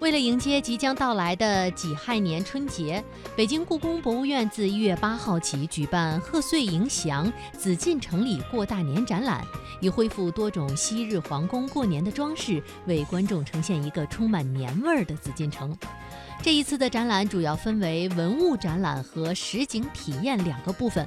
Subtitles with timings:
[0.00, 3.04] 为了迎接即将到来的己亥年春节，
[3.36, 9.44] 北京故宫博物院自一月八号起举办“贺岁迎祥，紫禁城里过大年”展览，
[9.78, 15.76] 以恢复多种昔日皇宫过年的装饰，为观众呈现一个充满年味儿的紫禁城。
[16.42, 21.06] 这一次的展览主要分为文物展览和实景体验两个部分。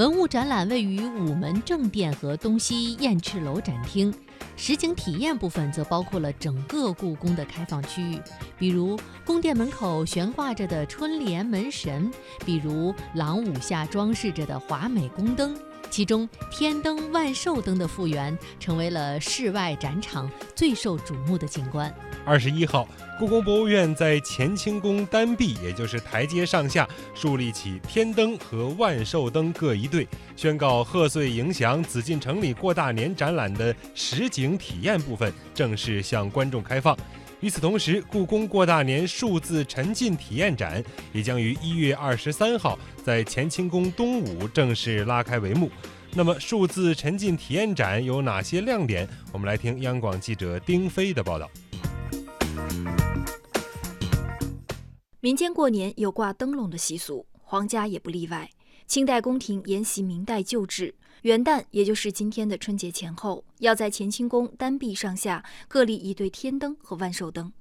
[0.00, 4.10] 文物展览位于午门正殿和东西燕翅楼展厅。
[4.56, 8.18] 实景体验部分则包括了整个故宫的开放区域，
[8.58, 12.10] 比如宫殿门口悬挂着的春联门神，
[12.46, 15.54] 比如廊庑下装饰着的华美宫灯。
[15.90, 21.92] 其中，天灯、万寿灯的复原成为了室外展场最受瞩目的景观。
[22.24, 36.96] 二十一号，故宫博物院在乾清宫单壁，也就是台阶上下，树立起天灯和万寿灯各一对，宣告贺岁迎祥、紫禁城里过大年展览的实景体验部分正式向观众开放。
[37.40, 45.70] 与此同时，故宫过大年数字沉浸体验展也将于一月二十三号在乾清宫东午正式拉开帷幕。
[46.12, 49.08] 那么，数字沉浸体验展有哪些亮点？
[49.32, 51.50] 我们来听央广记者丁飞的报道。
[55.20, 58.50] 民间过年有挂灯笼的习俗，皇家也不例外。
[58.90, 67.52] 清代宫廷沿袭明代旧制，元旦也就是今天的春节前后，要在乾清宫单壁上下各立一对天灯和万寿灯。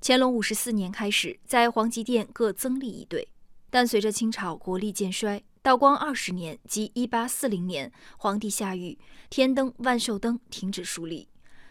[0.00, 3.26] 乾隆五十四年开始，在皇极殿各增立一对，
[3.68, 8.96] 但随着清朝国力渐衰，道光二十年即一八四零年，皇帝下谕，
[9.28, 11.26] 天灯、万寿灯停止树立。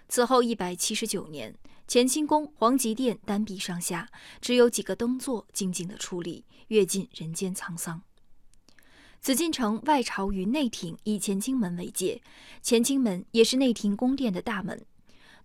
[0.10, 1.56] 此后一百七十九年。
[1.92, 4.08] 乾清宫皇极殿单壁上下
[4.40, 8.00] 只有几个灯座静静的矗立，阅尽人间沧桑。
[9.22, 12.22] 紫禁城外朝与内廷以乾清门为界，
[12.64, 14.86] 乾清门也是内廷宫殿的大门。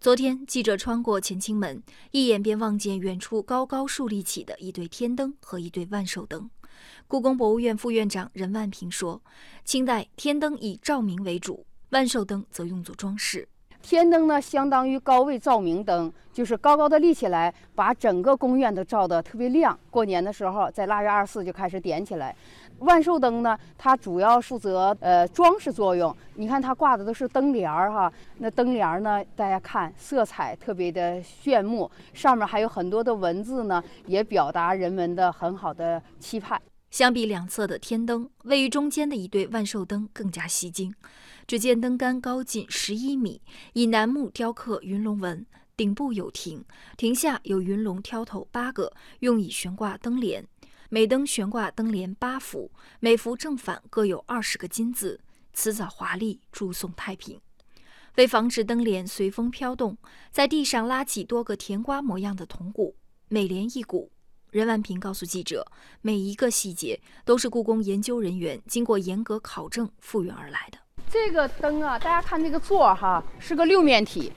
[0.00, 6.48] 昨天记者穿过乾清门，一眼便望见远处高高竖立起的一对天灯和一对万寿灯。
[7.08, 9.22] 故宫博物院副院长任万平说
[9.64, 13.48] ：“清代天灯以照明为主，万寿灯则用作装饰。”
[13.84, 19.78] 天灯呢，相当于高位照明灯，就是高高的立起来，把整个宫院都照得特别亮。
[19.90, 22.34] 过年的时候，在腊月二十四就开始点起来。
[22.78, 26.16] 万寿灯呢，它主要负责呃装饰作用。
[26.36, 36.58] 你看它挂的都是灯帘儿哈，那灯帘儿呢，大家看色彩特别的炫目，上面还有很多的文字呢，也表达人们的很好的期盼。
[36.90, 40.94] 相比两侧的天灯，位于中间的一对万寿灯更加吸睛。
[41.46, 43.42] 只见灯杆高近十一米，
[43.74, 45.44] 以楠木雕刻云龙纹，
[45.76, 46.64] 顶部有亭，
[46.96, 50.46] 亭下有云龙挑头八个，用以悬挂灯帘。
[50.88, 55.20] 每灯悬挂灯帘八幅，每幅正反各有二十个金字，
[55.52, 57.40] 辞藻华丽，祝颂太平。
[58.16, 59.98] 为防止灯帘随风飘动，
[60.30, 62.94] 在地上拉起多个甜瓜模样的铜鼓，
[63.28, 64.10] 每连一鼓。
[64.50, 65.66] 任万平告诉记者，
[66.00, 70.78] 每一个细节都是故宫研究人员经过严格考证复原而来的。
[71.14, 74.32] 这个灯啊，大家看这个座哈，是个六面体。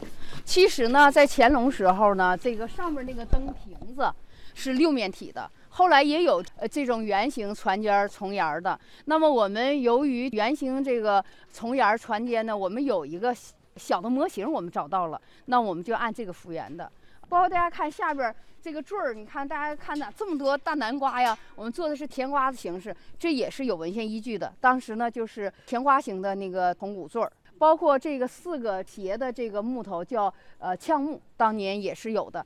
[0.45, 4.13] 其实呢，在乾隆时候呢，这个上面那个灯瓶子
[4.53, 5.49] 是六面体的。
[5.69, 8.79] 后来也有呃这种圆形船尖重檐的。
[9.05, 13.35] 那么我们由于圆形这个重檐船尖呢，我们有一个
[13.75, 16.91] 小的模型，我们找到了，那我们就按这个复原的。
[17.29, 24.53] 包括大家看下边这个坠儿，你看大家看的这么多大南瓜呀，我们做的是甜瓜子形式，这也是有文献依据的。
[24.59, 32.45] 当时呢，就是甜瓜形的那个铜鼓坠儿，包括这个四个节的这个木头叫呃呛木，当年也是有的。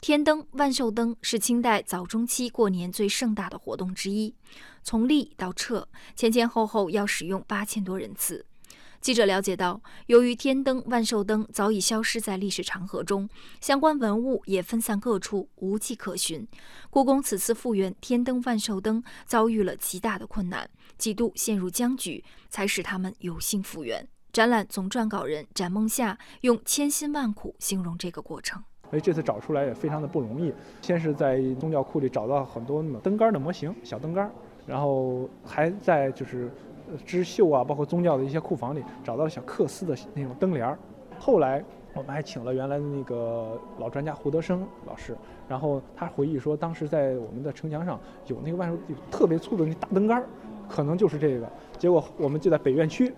[0.00, 4.32] 天灯、万寿灯是清代早中期过年最盛大的活动之一，
[4.84, 8.46] 从立到撤，前前后后要使用八千多人次。
[9.00, 13.28] 记者了解到，由于天灯、万寿灯早已消失在历史长河中，
[13.60, 16.46] 相关文物也分散各处，无迹可寻。
[16.90, 24.06] 故宫此次复原天灯、万寿灯遭遇了极大的困难，几度陷入僵局，才使他们有幸复原。
[24.32, 28.62] 展览总撰稿人展梦夏用“千辛万苦”形容这个过程。
[28.90, 30.52] 所以这次找出来也非常的不容易。
[30.82, 34.30] 先是在宗教库里找到很多灯杆的模型，小灯杆，
[34.66, 36.50] 然后还在就是。
[37.04, 40.78] 织绣啊，包括宗教的一些库房里找到了小缂丝的那种灯帘儿。
[41.18, 41.64] 后来
[41.94, 45.16] 我们还请了原来的那个老专家胡德生老师，
[45.48, 50.26] 然后他回忆说，当时在我们的城墙上有那个万寿有特别粗的那大灯杆儿，
[50.68, 51.48] 可能就是这个。
[51.76, 53.12] 结果我们就在北院区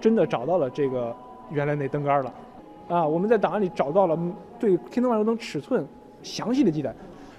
[0.00, 1.14] 真的找到了这个
[1.50, 2.34] 原来那灯杆了。
[2.88, 4.18] 啊，我们在档案里找到了
[4.58, 5.86] 对天灯万寿灯尺寸
[6.22, 6.94] 详细的记载。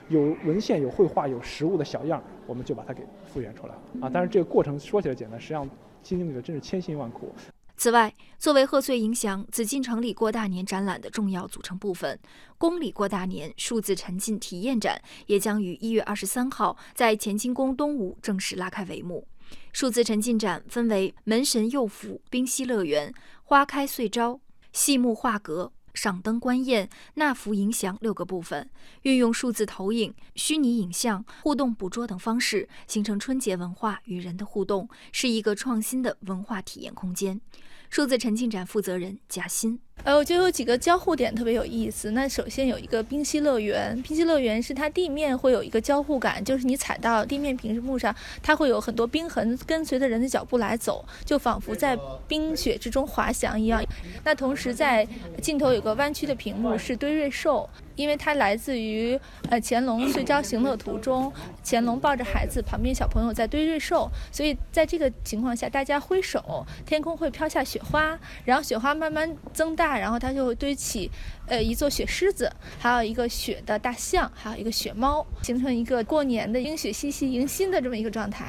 [0.09, 4.09] 有文献、有绘画、有实物的小样，我们就把它给复原出来啊！
[4.11, 5.69] 但是这个过程说起来简单，实际上
[6.01, 7.33] 经历了真是千辛万苦。
[7.75, 12.17] 此外，作为贺岁迎祥、紫禁城里过大年展览的重要组成部分，
[12.57, 19.27] 宫里过大年数字沉浸体验展也将于一月二十三号在乾清宫东吴正式拉开帷幕。
[19.73, 23.13] 数字沉浸展分为门神佑福、冰溪乐园、
[23.43, 24.39] 花开岁朝、
[24.71, 25.71] 戏幕画阁。
[25.97, 28.69] 赏灯观宴、纳福迎祥六个部分，
[29.01, 37.41] 运用数字投影、虚拟影像、互动捕捉等方式，形成春节文化与人的互动，是一个创新的文化体验空间。
[37.89, 39.79] 数字沉浸展负责人贾欣。
[40.03, 42.11] 呃，我觉得有几个交互点特别有意思。
[42.11, 53.83] 那首先有一个冰溪乐园，冰溪乐园是它地面会有一个交互感，就是你踩到地面屏幕上，它会有很多冰痕跟随着人的脚步来走，就仿佛在冰雪之中滑翔一样。
[54.23, 55.05] 那同时在
[55.41, 61.29] 镜头有个弯曲的屏幕是堆瑞兽，因为它来自于呃乾隆岁朝行乐图中，
[61.65, 69.97] 乾隆抱着孩子，旁边小朋友在堆瑞兽，所以在这个情况下，大家挥手，天空会飘下雪花，然后雪花慢慢增大。
[69.97, 71.09] 然后它就会堆起，
[71.47, 78.45] 呃，一座雪狮子，还有一个雪的大象，还有一个雪猫，形成一个过年的冰雪嬉戏迎新的这么一个状态。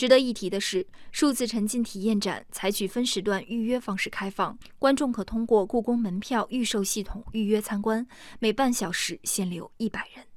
[0.00, 8.06] 值得一提的是，数字沉浸体验展采取分时段预约方式开放，观众可通过故宫门票预售系统预约参观，
[8.38, 10.29] 每半小时限流一百人。